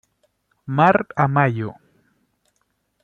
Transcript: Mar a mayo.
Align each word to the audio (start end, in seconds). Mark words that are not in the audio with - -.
Mar 0.77 0.97
a 1.23 1.27
mayo. 1.35 1.69